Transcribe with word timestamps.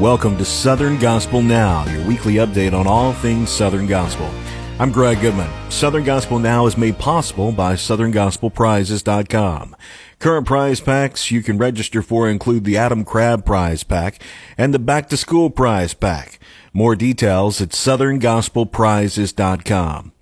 Welcome 0.00 0.38
to 0.38 0.44
Southern 0.46 0.98
Gospel 0.98 1.42
Now, 1.42 1.84
your 1.92 2.02
weekly 2.06 2.36
update 2.36 2.72
on 2.72 2.86
all 2.86 3.12
things 3.12 3.50
Southern 3.50 3.86
Gospel. 3.86 4.30
I'm 4.78 4.92
Greg 4.92 5.20
Goodman. 5.20 5.50
Southern 5.70 6.04
Gospel 6.04 6.38
Now 6.38 6.64
is 6.64 6.78
made 6.78 6.96
possible 6.96 7.52
by 7.52 7.74
SouthernGospelPrizes.com. 7.74 9.76
Current 10.18 10.46
prize 10.46 10.80
packs 10.80 11.30
you 11.30 11.42
can 11.42 11.58
register 11.58 12.00
for 12.00 12.30
include 12.30 12.64
the 12.64 12.78
Adam 12.78 13.04
Crabb 13.04 13.44
Prize 13.44 13.82
Pack 13.82 14.22
and 14.56 14.72
the 14.72 14.78
Back 14.78 15.10
to 15.10 15.18
School 15.18 15.50
Prize 15.50 15.92
Pack. 15.92 16.38
More 16.72 16.96
details 16.96 17.60
at 17.60 17.68
SouthernGospelPrizes.com. 17.68 20.12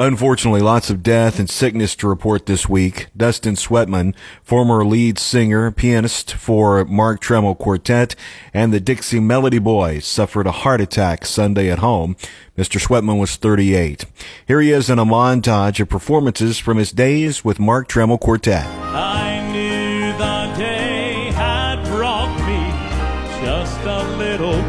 Unfortunately, 0.00 0.62
lots 0.62 0.88
of 0.88 1.02
death 1.02 1.38
and 1.38 1.50
sickness 1.50 1.94
to 1.96 2.08
report 2.08 2.46
this 2.46 2.66
week. 2.66 3.08
Dustin 3.14 3.54
Sweatman, 3.54 4.14
former 4.42 4.82
lead 4.82 5.18
singer, 5.18 5.70
pianist 5.70 6.32
for 6.32 6.86
Mark 6.86 7.20
Trammell 7.20 7.58
Quartet 7.58 8.16
and 8.54 8.72
the 8.72 8.80
Dixie 8.80 9.20
Melody 9.20 9.58
Boys, 9.58 10.06
suffered 10.06 10.46
a 10.46 10.52
heart 10.52 10.80
attack 10.80 11.26
Sunday 11.26 11.68
at 11.68 11.80
home. 11.80 12.16
Mr. 12.56 12.80
Sweatman 12.80 13.20
was 13.20 13.36
38. 13.36 14.06
Here 14.46 14.62
he 14.62 14.72
is 14.72 14.88
in 14.88 14.98
a 14.98 15.04
montage 15.04 15.80
of 15.80 15.90
performances 15.90 16.56
from 16.58 16.78
his 16.78 16.92
days 16.92 17.44
with 17.44 17.60
Mark 17.60 17.86
Trammell 17.86 18.18
Quartet. 18.18 18.64
I 18.64 19.46
knew 19.52 20.12
the 20.16 20.54
day 20.56 21.30
had 21.34 21.84
brought 21.84 22.38
me 22.46 23.44
just 23.44 23.78
a 23.82 24.16
little 24.16 24.62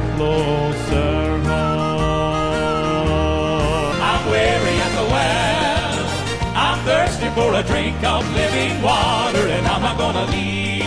for 7.61 7.67
drink 7.67 8.03
of 8.03 8.23
living 8.33 8.81
water, 8.81 9.47
and 9.47 9.67
I'm 9.67 9.81
not 9.81 9.97
gonna 9.97 10.25
leave 10.31 10.81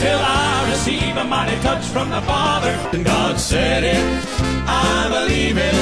till 0.00 0.18
I 0.18 0.68
receive 0.70 1.16
a 1.16 1.24
mighty 1.24 1.60
touch 1.60 1.84
from 1.86 2.10
the 2.10 2.20
Father. 2.22 2.70
And 2.92 3.04
God 3.04 3.38
said 3.38 3.84
it, 3.84 4.24
I 4.66 5.08
believe 5.08 5.58
it, 5.58 5.74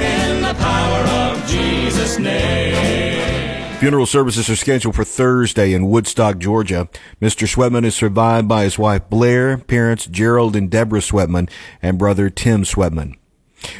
in 0.00 0.42
the 0.42 0.54
power 0.54 1.02
of 1.30 1.46
Jesus' 1.46 2.18
name. 2.18 3.78
Funeral 3.78 4.06
services 4.06 4.48
are 4.48 4.56
scheduled 4.56 4.94
for 4.94 5.04
Thursday 5.04 5.72
in 5.72 5.88
Woodstock, 5.88 6.38
Georgia. 6.38 6.88
Mr. 7.20 7.46
Sweatman 7.46 7.84
is 7.84 7.94
survived 7.94 8.48
by 8.48 8.64
his 8.64 8.78
wife 8.78 9.08
Blair, 9.10 9.58
parents 9.58 10.06
Gerald 10.06 10.56
and 10.56 10.70
Deborah 10.70 11.00
Sweatman, 11.00 11.50
and 11.82 11.98
brother 11.98 12.30
Tim 12.30 12.64
Sweatman. 12.64 13.16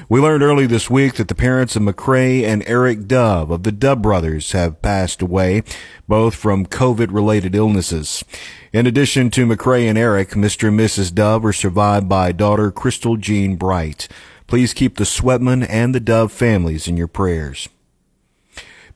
We 0.09 0.21
learned 0.21 0.43
early 0.43 0.67
this 0.67 0.89
week 0.89 1.15
that 1.15 1.29
the 1.29 1.35
parents 1.35 1.77
of 1.77 1.83
McCray 1.83 2.45
and 2.45 2.63
Eric 2.67 3.07
Dove 3.07 3.51
of 3.51 3.63
the 3.63 3.73
Dove 3.73 4.03
brothers 4.03 4.53
have 4.53 4.83
passed 4.83 5.23
away, 5.23 5.63
both 6.07 6.35
from 6.35 6.67
COVID 6.67 7.09
related 7.13 7.55
illnesses. 7.55 8.25
In 8.73 8.87
addition 8.87 9.31
to 9.31 9.47
McCray 9.47 9.89
and 9.89 9.99
Eric, 9.99 10.31
Mr. 10.31 10.69
and 10.69 10.79
Mrs. 10.79 11.15
Dove 11.15 11.45
are 11.45 11.53
survived 11.53 12.09
by 12.09 12.33
daughter 12.33 12.71
Crystal 12.71 13.17
Jean 13.17 13.57
Bright. 13.57 14.09
Please 14.47 14.73
keep 14.73 14.97
the 14.97 15.05
Sweatman 15.05 15.67
and 15.69 15.95
the 15.95 16.01
Dove 16.01 16.31
families 16.31 16.87
in 16.87 16.97
your 16.97 17.09
prayers. 17.09 17.69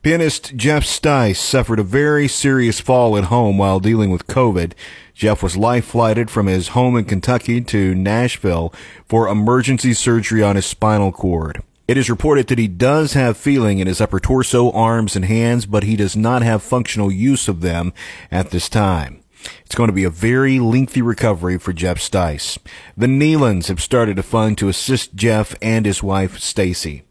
Pianist 0.01 0.55
Jeff 0.55 0.83
Stice 0.83 1.37
suffered 1.37 1.77
a 1.77 1.83
very 1.83 2.27
serious 2.27 2.79
fall 2.79 3.15
at 3.15 3.25
home 3.25 3.59
while 3.59 3.79
dealing 3.79 4.09
with 4.09 4.25
COVID. 4.25 4.73
Jeff 5.13 5.43
was 5.43 5.55
life 5.55 5.85
flighted 5.85 6.31
from 6.31 6.47
his 6.47 6.69
home 6.69 6.97
in 6.97 7.05
Kentucky 7.05 7.61
to 7.61 7.93
Nashville 7.93 8.73
for 9.05 9.27
emergency 9.27 9.93
surgery 9.93 10.41
on 10.41 10.55
his 10.55 10.65
spinal 10.65 11.11
cord. 11.11 11.61
It 11.87 11.97
is 11.97 12.09
reported 12.09 12.47
that 12.47 12.57
he 12.57 12.67
does 12.67 13.13
have 13.13 13.37
feeling 13.37 13.77
in 13.77 13.85
his 13.85 14.01
upper 14.01 14.19
torso, 14.19 14.71
arms, 14.71 15.15
and 15.15 15.25
hands, 15.25 15.67
but 15.67 15.83
he 15.83 15.95
does 15.95 16.15
not 16.15 16.41
have 16.41 16.63
functional 16.63 17.11
use 17.11 17.47
of 17.47 17.61
them 17.61 17.93
at 18.31 18.49
this 18.49 18.69
time. 18.69 19.21
It's 19.63 19.75
going 19.75 19.89
to 19.89 19.93
be 19.93 20.03
a 20.03 20.09
very 20.09 20.59
lengthy 20.59 21.03
recovery 21.03 21.59
for 21.59 21.73
Jeff 21.73 21.99
Stice. 21.99 22.57
The 22.97 23.05
Nelons 23.05 23.67
have 23.67 23.79
started 23.79 24.17
a 24.17 24.23
fund 24.23 24.57
to 24.57 24.67
assist 24.67 25.13
Jeff 25.13 25.53
and 25.61 25.85
his 25.85 26.01
wife, 26.01 26.39
Stacy. 26.39 27.03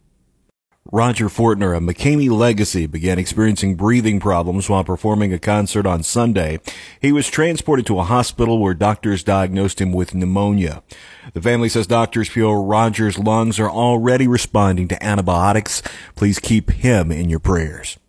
Roger 0.92 1.28
Fortner 1.28 1.76
of 1.76 1.84
McCamey 1.84 2.28
Legacy 2.28 2.86
began 2.86 3.16
experiencing 3.16 3.76
breathing 3.76 4.18
problems 4.18 4.68
while 4.68 4.82
performing 4.82 5.32
a 5.32 5.38
concert 5.38 5.86
on 5.86 6.02
Sunday. 6.02 6.58
He 7.00 7.12
was 7.12 7.28
transported 7.28 7.86
to 7.86 8.00
a 8.00 8.04
hospital 8.04 8.58
where 8.58 8.74
doctors 8.74 9.22
diagnosed 9.22 9.80
him 9.80 9.92
with 9.92 10.16
pneumonia. 10.16 10.82
The 11.32 11.42
family 11.42 11.68
says 11.68 11.86
doctors 11.86 12.28
feel 12.28 12.64
Roger's 12.64 13.20
lungs 13.20 13.60
are 13.60 13.70
already 13.70 14.26
responding 14.26 14.88
to 14.88 15.00
antibiotics. 15.00 15.80
Please 16.16 16.40
keep 16.40 16.70
him 16.70 17.12
in 17.12 17.30
your 17.30 17.40
prayers. 17.40 17.99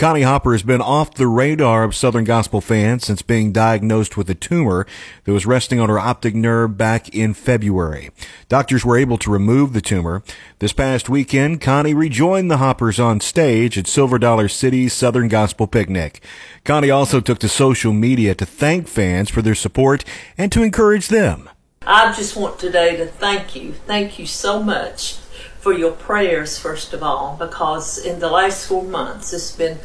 Connie 0.00 0.22
Hopper 0.22 0.52
has 0.52 0.62
been 0.62 0.80
off 0.80 1.12
the 1.12 1.26
radar 1.26 1.84
of 1.84 1.94
Southern 1.94 2.24
Gospel 2.24 2.62
fans 2.62 3.04
since 3.04 3.20
being 3.20 3.52
diagnosed 3.52 4.16
with 4.16 4.30
a 4.30 4.34
tumor 4.34 4.86
that 5.24 5.32
was 5.32 5.44
resting 5.44 5.78
on 5.78 5.90
her 5.90 5.98
optic 5.98 6.34
nerve 6.34 6.78
back 6.78 7.10
in 7.10 7.34
February. 7.34 8.08
Doctors 8.48 8.82
were 8.82 8.96
able 8.96 9.18
to 9.18 9.30
remove 9.30 9.74
the 9.74 9.82
tumor. 9.82 10.22
This 10.58 10.72
past 10.72 11.10
weekend, 11.10 11.60
Connie 11.60 11.92
rejoined 11.92 12.50
the 12.50 12.56
Hoppers 12.56 12.98
on 12.98 13.20
stage 13.20 13.76
at 13.76 13.86
Silver 13.86 14.18
Dollar 14.18 14.48
City's 14.48 14.94
Southern 14.94 15.28
Gospel 15.28 15.66
Picnic. 15.66 16.24
Connie 16.64 16.88
also 16.88 17.20
took 17.20 17.38
to 17.40 17.48
social 17.50 17.92
media 17.92 18.34
to 18.36 18.46
thank 18.46 18.88
fans 18.88 19.28
for 19.28 19.42
their 19.42 19.54
support 19.54 20.02
and 20.38 20.50
to 20.50 20.62
encourage 20.62 21.08
them. 21.08 21.50
I 21.82 22.14
just 22.14 22.38
want 22.38 22.58
today 22.58 22.96
to 22.96 23.04
thank 23.04 23.54
you. 23.54 23.74
Thank 23.74 24.18
you 24.18 24.24
so 24.24 24.62
much 24.62 25.19
for 25.60 25.72
your 25.72 25.92
prayers, 25.92 26.58
first 26.58 26.92
of 26.92 27.02
all, 27.02 27.36
because 27.38 27.98
in 27.98 28.18
the 28.18 28.30
last 28.30 28.66
four 28.66 28.82
months, 28.82 29.32
it's 29.32 29.52
been, 29.52 29.78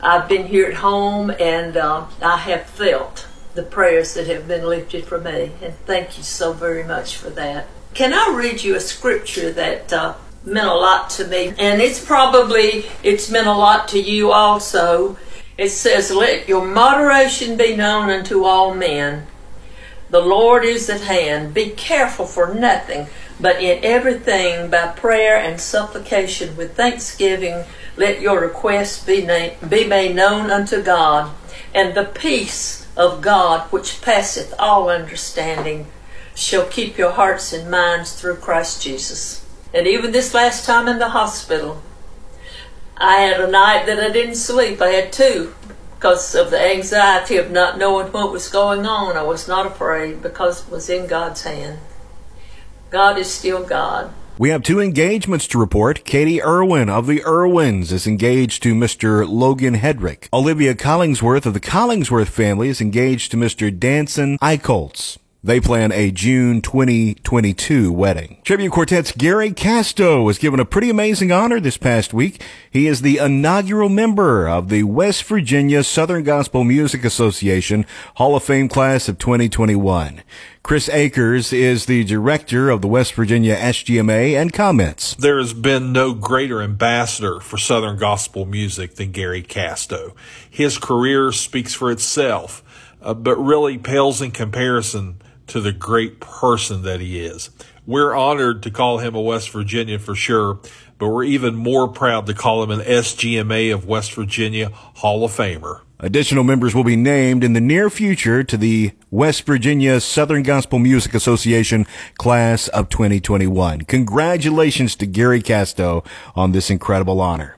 I've 0.00 0.28
been 0.28 0.46
here 0.46 0.66
at 0.66 0.74
home 0.74 1.30
and 1.30 1.76
uh, 1.76 2.06
I 2.22 2.36
have 2.36 2.66
felt 2.66 3.26
the 3.54 3.62
prayers 3.62 4.14
that 4.14 4.26
have 4.26 4.46
been 4.46 4.64
lifted 4.66 5.04
for 5.04 5.18
me. 5.18 5.52
And 5.62 5.74
thank 5.86 6.18
you 6.18 6.22
so 6.22 6.52
very 6.52 6.84
much 6.84 7.16
for 7.16 7.30
that. 7.30 7.66
Can 7.94 8.12
I 8.12 8.34
read 8.36 8.62
you 8.62 8.76
a 8.76 8.80
scripture 8.80 9.50
that 9.52 9.92
uh, 9.92 10.14
meant 10.44 10.68
a 10.68 10.74
lot 10.74 11.10
to 11.10 11.26
me? 11.26 11.54
And 11.58 11.80
it's 11.80 12.04
probably, 12.04 12.84
it's 13.02 13.30
meant 13.30 13.46
a 13.46 13.52
lot 13.52 13.88
to 13.88 14.00
you 14.00 14.30
also. 14.30 15.16
It 15.56 15.70
says, 15.70 16.12
Let 16.12 16.48
your 16.48 16.64
moderation 16.64 17.56
be 17.56 17.74
known 17.74 18.10
unto 18.10 18.44
all 18.44 18.74
men. 18.74 19.26
The 20.10 20.20
Lord 20.20 20.64
is 20.64 20.88
at 20.88 21.00
hand. 21.00 21.52
Be 21.52 21.70
careful 21.70 22.26
for 22.26 22.54
nothing, 22.54 23.08
but 23.40 23.62
in 23.62 23.84
everything 23.84 24.70
by 24.70 24.88
prayer 24.88 25.36
and 25.36 25.60
supplication 25.60 26.56
with 26.56 26.76
thanksgiving 26.76 27.64
let 27.98 28.20
your 28.20 28.40
requests 28.40 29.04
be, 29.04 29.26
na- 29.26 29.68
be 29.68 29.84
made 29.84 30.14
known 30.14 30.50
unto 30.50 30.82
God. 30.82 31.34
And 31.74 31.94
the 31.94 32.04
peace 32.04 32.86
of 32.96 33.20
God, 33.20 33.70
which 33.72 34.00
passeth 34.00 34.54
all 34.58 34.88
understanding, 34.88 35.88
shall 36.34 36.66
keep 36.66 36.96
your 36.96 37.10
hearts 37.10 37.52
and 37.52 37.68
minds 37.68 38.12
through 38.12 38.36
Christ 38.36 38.82
Jesus. 38.82 39.44
And 39.74 39.86
even 39.86 40.12
this 40.12 40.32
last 40.32 40.64
time 40.64 40.86
in 40.86 41.00
the 41.00 41.08
hospital, 41.08 41.82
I 42.96 43.16
had 43.16 43.40
a 43.40 43.50
night 43.50 43.86
that 43.86 43.98
I 43.98 44.10
didn't 44.10 44.36
sleep. 44.36 44.80
I 44.80 44.90
had 44.90 45.12
two 45.12 45.54
because 45.96 46.36
of 46.36 46.52
the 46.52 46.60
anxiety 46.60 47.36
of 47.36 47.50
not 47.50 47.78
knowing 47.78 48.12
what 48.12 48.30
was 48.30 48.48
going 48.48 48.86
on. 48.86 49.16
I 49.16 49.24
was 49.24 49.48
not 49.48 49.66
afraid 49.66 50.22
because 50.22 50.64
it 50.64 50.70
was 50.70 50.88
in 50.88 51.08
God's 51.08 51.42
hand. 51.42 51.80
God 52.90 53.18
is 53.18 53.30
still 53.30 53.62
God. 53.64 54.12
We 54.38 54.50
have 54.50 54.62
two 54.62 54.80
engagements 54.80 55.48
to 55.48 55.58
report. 55.58 56.04
Katie 56.04 56.40
Erwin 56.40 56.88
of 56.88 57.06
the 57.06 57.20
Erwins 57.20 57.90
is 57.90 58.06
engaged 58.06 58.62
to 58.62 58.74
Mr. 58.74 59.28
Logan 59.28 59.74
Hedrick. 59.74 60.28
Olivia 60.32 60.74
Collingsworth 60.74 61.44
of 61.44 61.54
the 61.54 61.60
Collingsworth 61.60 62.28
family 62.28 62.68
is 62.68 62.80
engaged 62.80 63.32
to 63.32 63.36
Mr. 63.36 63.76
Danson 63.76 64.38
Eichholz. 64.38 65.18
They 65.44 65.60
plan 65.60 65.92
a 65.92 66.10
June 66.10 66.60
2022 66.62 67.92
wedding. 67.92 68.38
Tribute 68.42 68.72
Quartet's 68.72 69.12
Gary 69.12 69.52
Casto 69.52 70.20
was 70.20 70.36
given 70.36 70.58
a 70.58 70.64
pretty 70.64 70.90
amazing 70.90 71.30
honor 71.30 71.60
this 71.60 71.76
past 71.76 72.12
week. 72.12 72.42
He 72.68 72.88
is 72.88 73.02
the 73.02 73.18
inaugural 73.18 73.88
member 73.88 74.48
of 74.48 74.68
the 74.68 74.82
West 74.82 75.22
Virginia 75.22 75.84
Southern 75.84 76.24
Gospel 76.24 76.64
Music 76.64 77.04
Association 77.04 77.86
Hall 78.16 78.34
of 78.34 78.42
Fame 78.42 78.68
class 78.68 79.08
of 79.08 79.18
2021. 79.18 80.22
Chris 80.64 80.88
Akers 80.88 81.52
is 81.52 81.86
the 81.86 82.02
director 82.02 82.68
of 82.68 82.82
the 82.82 82.88
West 82.88 83.14
Virginia 83.14 83.54
SGMA 83.54 84.34
and 84.34 84.52
comments. 84.52 85.14
There 85.14 85.38
has 85.38 85.52
been 85.52 85.92
no 85.92 86.14
greater 86.14 86.60
ambassador 86.60 87.38
for 87.38 87.58
Southern 87.58 87.96
gospel 87.96 88.44
music 88.44 88.96
than 88.96 89.12
Gary 89.12 89.42
Casto. 89.42 90.16
His 90.50 90.78
career 90.78 91.30
speaks 91.30 91.74
for 91.74 91.92
itself, 91.92 92.64
uh, 93.00 93.14
but 93.14 93.36
really 93.36 93.78
pales 93.78 94.20
in 94.20 94.32
comparison 94.32 95.22
to 95.48 95.60
the 95.60 95.72
great 95.72 96.20
person 96.20 96.82
that 96.82 97.00
he 97.00 97.20
is. 97.20 97.50
We're 97.86 98.14
honored 98.14 98.62
to 98.64 98.70
call 98.70 98.98
him 98.98 99.14
a 99.14 99.20
West 99.20 99.50
Virginian 99.50 99.98
for 99.98 100.14
sure, 100.14 100.60
but 100.98 101.08
we're 101.08 101.24
even 101.24 101.54
more 101.54 101.88
proud 101.88 102.26
to 102.26 102.34
call 102.34 102.62
him 102.62 102.70
an 102.70 102.80
SGMA 102.80 103.72
of 103.72 103.86
West 103.86 104.12
Virginia 104.14 104.70
Hall 104.72 105.24
of 105.24 105.32
Famer. 105.32 105.80
Additional 106.00 106.44
members 106.44 106.76
will 106.76 106.84
be 106.84 106.94
named 106.94 107.42
in 107.42 107.54
the 107.54 107.60
near 107.60 107.90
future 107.90 108.44
to 108.44 108.56
the 108.56 108.92
West 109.10 109.44
Virginia 109.44 110.00
Southern 110.00 110.44
Gospel 110.44 110.78
Music 110.78 111.12
Association 111.12 111.86
class 112.18 112.68
of 112.68 112.88
2021. 112.88 113.82
Congratulations 113.82 114.94
to 114.94 115.06
Gary 115.06 115.42
Casto 115.42 116.04
on 116.36 116.52
this 116.52 116.70
incredible 116.70 117.20
honor. 117.20 117.57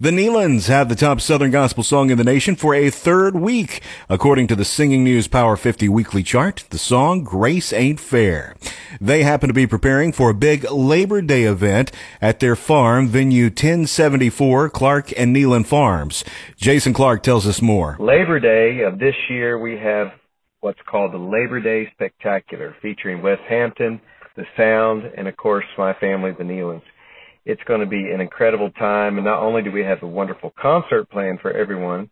The 0.00 0.10
Nelons 0.10 0.68
have 0.68 0.88
the 0.88 0.94
top 0.94 1.20
Southern 1.20 1.50
Gospel 1.50 1.82
song 1.82 2.10
in 2.10 2.18
the 2.18 2.24
nation 2.24 2.56
for 2.56 2.74
a 2.74 2.90
third 2.90 3.36
week. 3.36 3.82
According 4.08 4.46
to 4.48 4.56
the 4.56 4.64
Singing 4.64 5.04
News 5.04 5.28
Power 5.28 5.56
50 5.56 5.88
weekly 5.88 6.22
chart, 6.22 6.64
the 6.70 6.78
song 6.78 7.24
Grace 7.24 7.72
Ain't 7.72 8.00
Fair. 8.00 8.56
They 9.00 9.22
happen 9.22 9.48
to 9.48 9.54
be 9.54 9.66
preparing 9.66 10.12
for 10.12 10.30
a 10.30 10.34
big 10.34 10.70
Labor 10.70 11.22
Day 11.22 11.44
event 11.44 11.92
at 12.20 12.40
their 12.40 12.56
farm, 12.56 13.08
venue 13.08 13.44
1074 13.44 14.70
Clark 14.70 15.12
and 15.18 15.34
Nelon 15.34 15.66
Farms. 15.66 16.24
Jason 16.56 16.92
Clark 16.92 17.22
tells 17.22 17.46
us 17.46 17.62
more. 17.62 17.96
Labor 17.98 18.40
Day 18.40 18.82
of 18.84 18.98
this 18.98 19.14
year, 19.28 19.58
we 19.58 19.76
have 19.78 20.12
what's 20.60 20.80
called 20.90 21.12
the 21.12 21.18
Labor 21.18 21.60
Day 21.60 21.90
Spectacular, 21.92 22.74
featuring 22.82 23.22
Wes 23.22 23.38
Hampton, 23.48 24.00
The 24.36 24.44
Sound, 24.56 25.04
and 25.16 25.28
of 25.28 25.36
course 25.36 25.64
my 25.76 25.94
family, 25.94 26.32
the 26.36 26.44
Nelons. 26.44 26.82
It's 27.44 27.62
going 27.66 27.80
to 27.80 27.86
be 27.86 28.10
an 28.10 28.20
incredible 28.20 28.70
time, 28.70 29.16
and 29.16 29.24
not 29.24 29.42
only 29.42 29.62
do 29.62 29.72
we 29.72 29.82
have 29.82 30.02
a 30.02 30.06
wonderful 30.06 30.52
concert 30.60 31.08
planned 31.10 31.40
for 31.40 31.50
everyone, 31.50 32.10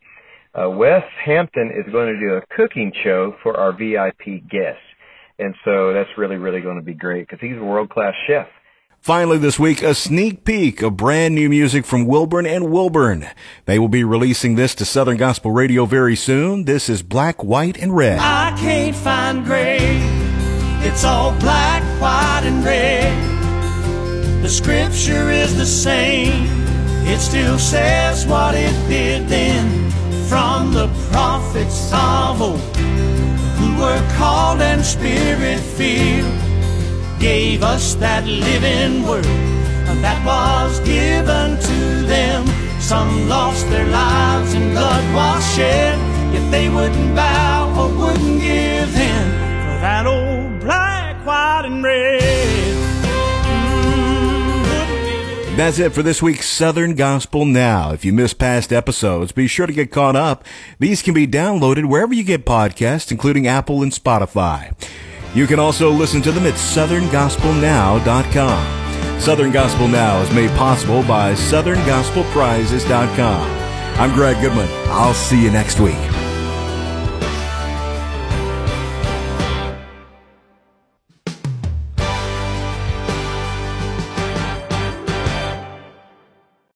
uh, 0.54 0.70
Wes 0.70 1.02
Hampton 1.24 1.70
is 1.70 1.90
going 1.92 2.14
to 2.14 2.18
do 2.18 2.34
a 2.34 2.42
cooking 2.56 2.92
show 3.04 3.34
for 3.42 3.56
our 3.56 3.72
VIP 3.72 4.48
guests. 4.48 4.80
And 5.38 5.54
so 5.64 5.92
that's 5.92 6.08
really, 6.16 6.36
really 6.36 6.62
going 6.62 6.76
to 6.76 6.82
be 6.82 6.94
great 6.94 7.28
because 7.28 7.40
he's 7.40 7.58
a 7.58 7.64
world 7.64 7.90
class 7.90 8.14
chef. 8.26 8.46
Finally, 9.00 9.38
this 9.38 9.58
week, 9.58 9.82
a 9.82 9.94
sneak 9.94 10.44
peek 10.44 10.82
of 10.82 10.96
brand 10.96 11.34
new 11.34 11.48
music 11.48 11.84
from 11.84 12.06
Wilburn 12.06 12.46
and 12.46 12.72
Wilburn. 12.72 13.28
They 13.66 13.78
will 13.78 13.88
be 13.88 14.02
releasing 14.02 14.56
this 14.56 14.74
to 14.76 14.84
Southern 14.84 15.16
Gospel 15.16 15.52
Radio 15.52 15.84
very 15.84 16.16
soon. 16.16 16.64
This 16.64 16.88
is 16.88 17.02
Black, 17.02 17.44
White, 17.44 17.76
and 17.76 17.94
Red. 17.94 18.18
I 18.18 18.56
can't 18.58 18.96
find 18.96 19.44
gray. 19.44 19.78
It's 20.80 21.04
all 21.04 21.38
black, 21.38 21.82
white, 22.00 22.42
and 22.44 22.64
red. 22.64 22.95
The 24.46 24.52
scripture 24.52 25.28
is 25.28 25.56
the 25.56 25.66
same. 25.66 26.46
It 27.04 27.18
still 27.18 27.58
says 27.58 28.24
what 28.28 28.54
it 28.54 28.76
did 28.88 29.26
then 29.26 29.90
from 30.28 30.72
the 30.72 30.86
prophets 31.10 31.90
of 31.92 32.40
old 32.40 32.76
who 33.58 33.76
were 33.76 34.00
called 34.16 34.60
and 34.60 34.84
spirit 34.84 35.58
filled 35.58 36.38
gave 37.18 37.64
us 37.64 37.96
that 37.96 38.24
living 38.24 39.02
word 39.02 39.24
that 40.04 40.24
was 40.24 40.78
given 40.86 41.58
to 41.58 42.06
them. 42.06 42.46
Some 42.80 43.28
lost 43.28 43.68
their 43.68 43.88
lives 43.88 44.54
and 44.54 44.70
blood 44.70 45.04
was 45.12 45.42
shed 45.56 45.98
if 46.32 46.48
they 46.52 46.68
wouldn't 46.68 47.16
bow 47.16 47.74
or 47.76 47.88
wouldn't 47.98 48.40
give 48.40 48.94
in 48.94 49.26
for 49.64 49.76
that 49.82 50.06
old 50.06 50.60
black, 50.60 51.16
white, 51.26 51.62
and 51.64 51.82
red. 51.82 52.15
That's 55.56 55.78
it 55.78 55.94
for 55.94 56.02
this 56.02 56.20
week's 56.20 56.46
Southern 56.46 56.96
Gospel 56.96 57.46
Now. 57.46 57.92
If 57.92 58.04
you 58.04 58.12
missed 58.12 58.38
past 58.38 58.74
episodes, 58.74 59.32
be 59.32 59.46
sure 59.46 59.66
to 59.66 59.72
get 59.72 59.90
caught 59.90 60.14
up. 60.14 60.44
These 60.78 61.00
can 61.00 61.14
be 61.14 61.26
downloaded 61.26 61.86
wherever 61.86 62.12
you 62.12 62.24
get 62.24 62.44
podcasts, 62.44 63.10
including 63.10 63.46
Apple 63.46 63.82
and 63.82 63.90
Spotify. 63.90 64.74
You 65.34 65.46
can 65.46 65.58
also 65.58 65.90
listen 65.90 66.20
to 66.22 66.30
them 66.30 66.44
at 66.44 66.52
southerngospelnow.com. 66.54 69.18
Southern 69.18 69.50
Gospel 69.50 69.88
Now 69.88 70.20
is 70.20 70.30
made 70.34 70.50
possible 70.58 71.02
by 71.04 71.32
southerngospelprizes.com. 71.32 73.50
I'm 73.98 74.12
Greg 74.12 74.38
Goodman. 74.42 74.68
I'll 74.90 75.14
see 75.14 75.42
you 75.42 75.50
next 75.50 75.80
week. 75.80 76.15